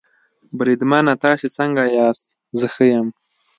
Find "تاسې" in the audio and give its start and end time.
1.23-1.47